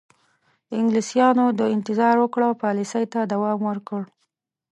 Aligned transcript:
انګلیسیانو 0.79 1.45
د 1.59 1.61
انتظار 1.75 2.15
وکړه 2.19 2.47
پالیسۍ 2.63 3.05
ته 3.13 3.19
دوام 3.33 3.59
ورکړ. 3.69 4.01